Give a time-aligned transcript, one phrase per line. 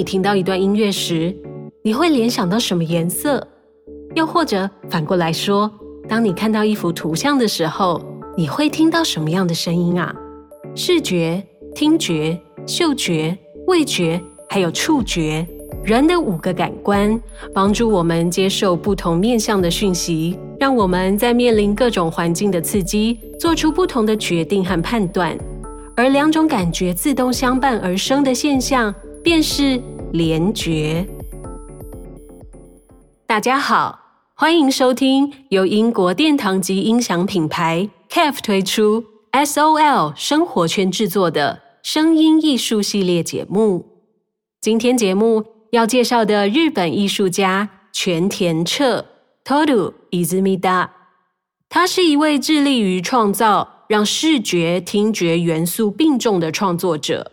[0.00, 1.36] 你听到一段音乐时，
[1.82, 3.46] 你会联想到什么颜色？
[4.14, 5.70] 又或者反过来说，
[6.08, 8.00] 当你看到一幅图像的时候，
[8.34, 10.10] 你会听到什么样的声音啊？
[10.74, 13.36] 视觉、听觉、嗅觉、
[13.66, 14.18] 味觉，
[14.48, 15.46] 还有触觉，
[15.84, 17.20] 人的五个感官
[17.52, 25.36] 帮助我们接受不同面向的讯息，让我们在面临各种环境的刺激，做出不同的决定和判断。
[25.94, 29.80] 而两种感觉自动相伴而生的现象，便是
[30.12, 31.06] 联觉。
[33.26, 33.98] 大家好，
[34.34, 43.86] 欢迎收听由英国殿堂级音响品牌 KEF 推出 SOL 生活圈制作的声音艺术系列节目。
[44.60, 49.04] 今天节目要介绍的日本艺术家泉田彻
[49.44, 50.88] Toru Izumida，
[51.68, 57.32] 他是一位致力于创造让视觉、听觉元素并重的创作者。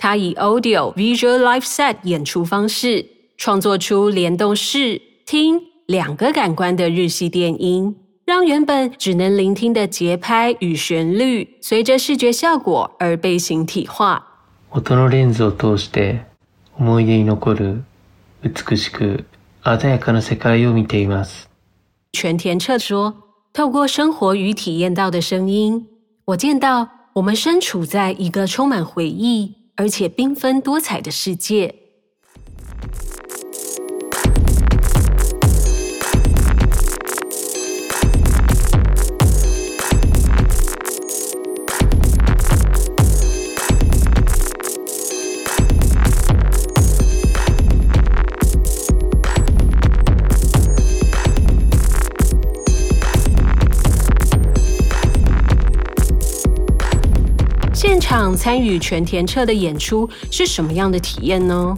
[0.00, 5.02] 他以 Audio Visual Live Set 演出方式，创作出联动视。
[5.26, 14.22] 听两个感官的日系电音，让原本只能聆听的节拍与旋律，随着视觉效果而被形体化。
[14.70, 16.20] 音のレンズを通して
[16.78, 17.82] 思い出に残る
[18.42, 19.24] 美しく
[19.64, 21.48] 鲜やかな世界を见ています。
[22.12, 23.14] 泉田彻说：“
[23.52, 25.88] 透过生活与体验到的声音，
[26.26, 31.73] 我见到我们身处在一个充满回忆 而且缤纷多彩的世界。”
[57.91, 61.75] 现场参与全田彻的演出是什么样的体验呢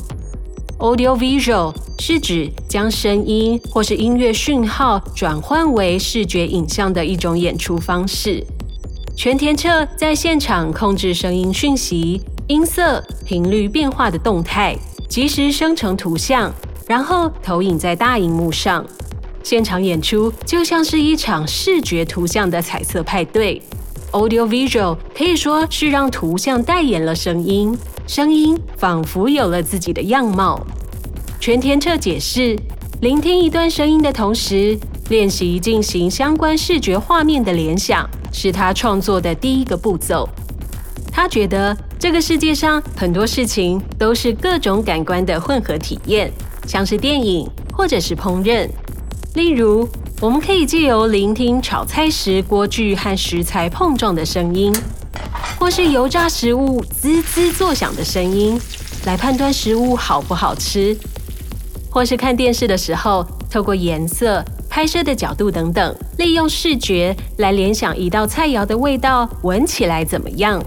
[0.78, 8.46] ？Audio Visual 是指将声音或是音乐讯号转换为视觉影像的一种演出方式。
[9.18, 14.78] 全田彻在现场控制声音讯息、音色、频率变化的动态，
[15.10, 16.54] 即时生成图像，
[16.86, 18.86] 然后投影在大荧幕上。
[19.42, 23.60] 现场演出就像是一场视觉图像的彩色派对。
[24.14, 27.76] Audio Visual 可以说是让图像代言了声音，
[28.06, 30.64] 声音仿佛有了自己的样貌。
[31.40, 32.56] 全田彻解释，
[33.02, 34.78] 聆听一段声音的同时，
[35.10, 40.30] 练习进行相关视觉画面的联想，是他创作的第一个步骤。
[41.12, 46.32] 他觉得这个世界上很多事情都是各种感官的混合体验，
[46.68, 48.70] 像是电影或者是烹饪，
[49.34, 49.90] 例如。
[50.24, 54.74] 我们可以借由聆听炒菜时锅具和食材碰撞的声音，
[55.60, 58.58] 或是油炸食物滋滋作响的声音，
[59.06, 60.96] 来判断食物好不好吃；
[61.92, 70.64] 或是看电视的时候，透过颜色、拍摄的角度等等，利用视觉来联想一道菜肴的味道，闻起来怎么样？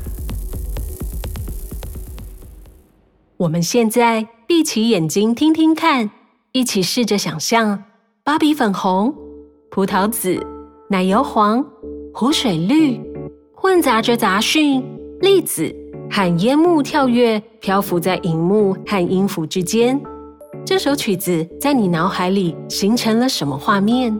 [3.38, 6.10] 我们现在闭起眼睛听听看，
[6.52, 7.84] 一起试着想象
[8.22, 9.25] 芭比粉红。
[9.70, 10.40] 葡萄紫、
[10.88, 11.64] 奶油黄、
[12.14, 12.98] 湖水绿，
[13.52, 14.82] 混杂着杂讯、
[15.20, 15.74] 粒子
[16.10, 20.00] 和烟雾跳跃，漂浮在荧幕和音符之间。
[20.64, 24.18] 这首曲子在你脑海里形成了什么画面？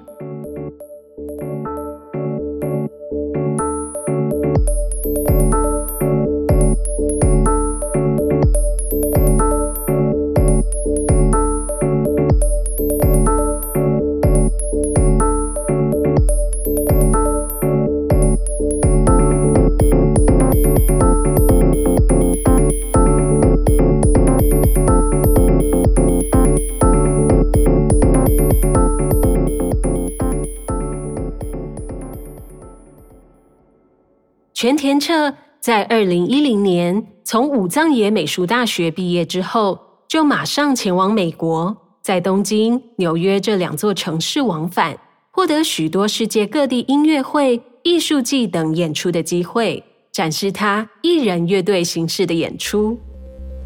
[34.55, 39.79] 全田彻在二零一零年从武藏野美术大学毕业之后，
[40.09, 44.99] 就马上前往美国，在东京、纽约这两座城市往返，
[45.31, 49.85] 获得许多世界各地音乐会、艺术季等演出的机会，
[50.17, 52.99] 展示他一人乐队形式的演出。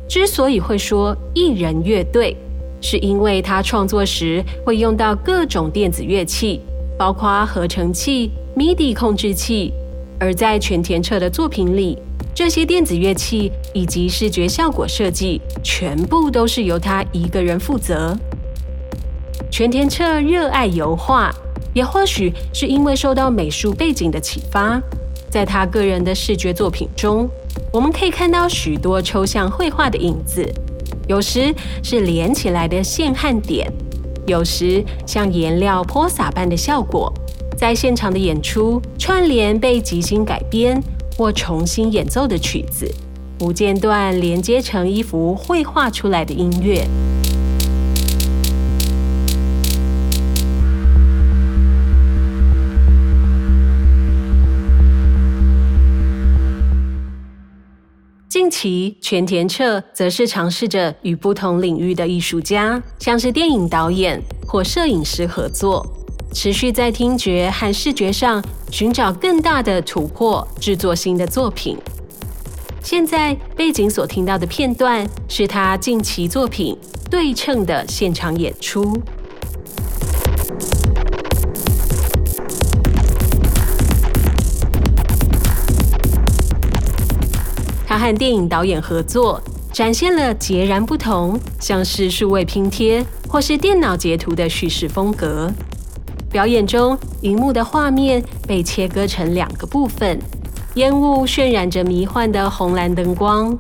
[0.09, 2.37] 之所以会说一人乐队，
[2.81, 6.61] 是因为他创作时会用到各种电子乐器，
[6.99, 9.73] 包括合成器、MIDI 控制器。
[10.19, 11.97] 而在全田彻的作品里，
[12.35, 18.13] 这些电子乐器以及视觉效果设计，全部都是由他一个人负责。
[19.53, 21.33] 全田彻热爱油画，
[21.73, 24.83] 也或许是因为受到美术背景的启发，
[25.31, 27.29] 在他个人的视觉作品中，
[27.73, 30.45] 我们可以看到许多抽象绘画的影子，
[31.07, 31.55] 有时
[31.85, 33.73] 是连起来的线和点，
[34.27, 37.13] 有时像颜料泼洒般的效果。
[37.57, 40.83] 在现场的演出，串联被即兴改编
[41.17, 42.91] 或重新演奏的曲子，
[43.39, 46.85] 不间断连接成一幅绘画出来的音乐。
[58.51, 65.87] 其全，田彻则是尝试着与不同领域的艺术家，像是电影导演或摄影师合作。
[66.33, 71.77] 持续在听觉和视觉上寻找更大的突破，制作新的作品。
[72.83, 76.77] 现在背景所听到的片段是他近期作品
[77.11, 78.97] 《对称》的现场演出。
[87.91, 89.43] 他和电影导演合作，
[89.73, 95.51] 展现了截然不同，像是数位拼贴或是电脑截图的叙事风格。
[96.31, 100.17] 表演中，荧幕的画面被切割成两个部分，
[100.75, 103.59] 烟雾渲染着迷幻的红蓝灯光。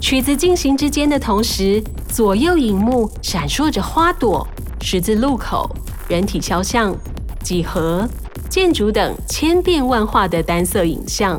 [0.00, 4.48] 曲子进行之间的同时，左右荧幕闪烁着花朵、
[4.80, 5.70] 十字路口、
[6.08, 6.96] 人体肖像、
[7.42, 8.08] 几何、
[8.48, 11.38] 建筑等千变万化的单色影像。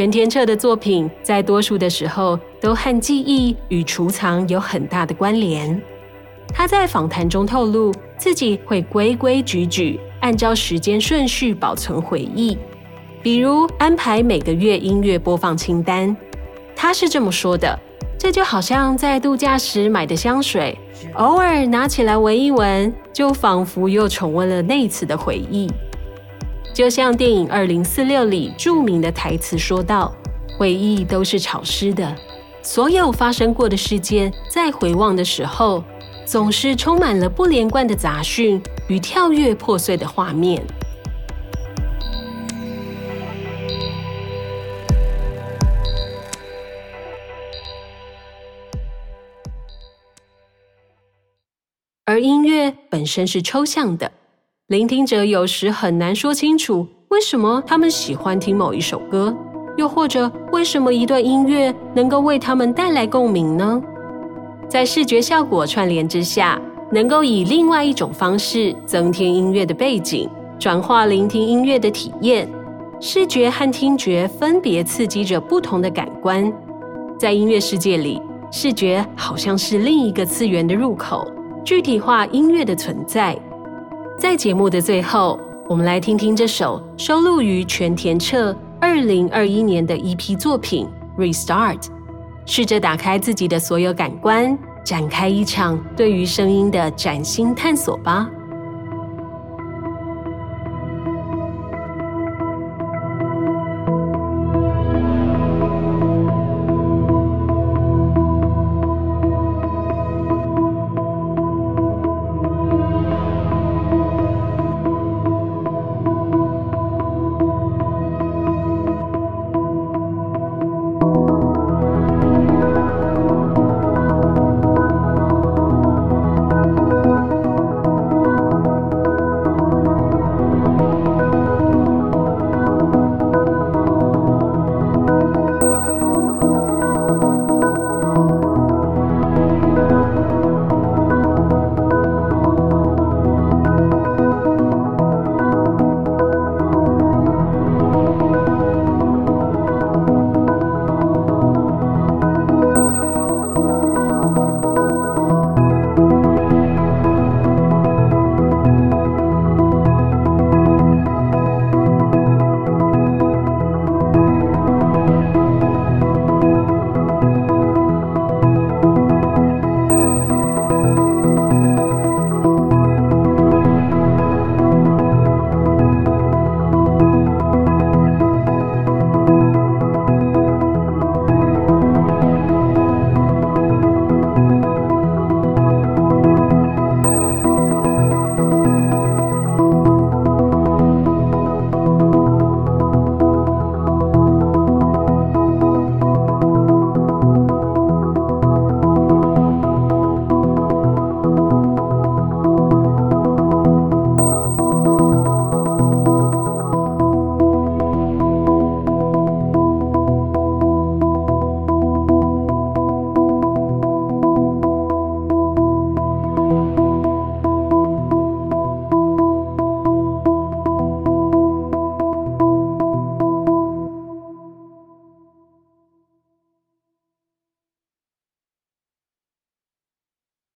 [0.00, 5.78] 全田彻的作品在多数的时候都和记忆与储藏有很大的关联。
[6.54, 12.56] 他在访谈中透露，自己会规规矩矩按照时间顺序保存回忆，
[13.22, 16.16] 比如安排每个月音乐播放清单。
[16.74, 17.78] 他是这么说的
[18.18, 20.74] ：“这就好像在度假时买的香水，
[21.12, 25.70] 偶尔拿起来闻一闻，就仿佛又重温了那次的回忆。”
[26.72, 30.14] 就像电影《二零四六》里著名的台词说道
[30.56, 32.16] ：“回忆都是潮湿的，
[32.62, 35.84] 所有发生过的事件，在回望的时候，
[36.24, 40.64] 总是充满了不连贯的杂讯与跳跃破碎的画面。”
[52.06, 54.10] 而音乐本身是抽象的。
[54.70, 59.36] 聆听者有时很难说清楚为什么他们喜欢听某一首歌，
[59.76, 63.82] 又或者为什么一段音乐能够为他们带来共鸣呢？
[64.68, 66.56] 在视觉效果串联之下，
[66.92, 72.48] 能够以另外一种方式增添音乐的背景，转化聆听音乐的体验。
[73.00, 76.52] 视觉和听觉分别刺激着不同的感官，
[77.18, 78.22] 在音乐世界里，
[78.52, 81.26] 视觉好像是另一个次元的入口，
[81.64, 83.36] 具体化音乐的存在。
[84.20, 90.86] 在节目的最后，我们来听听这首收录于全田彻二零二一年的 EP 作品
[91.18, 91.78] 《Restart》，
[92.44, 98.28] 试着打开自己的所有感官，展开一场对于声音的崭新探索吧。